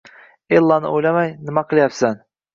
Ellani 0.59 0.93
o`ylamay, 0.95 1.31
nima 1.51 1.65
qilyapman 1.69 2.21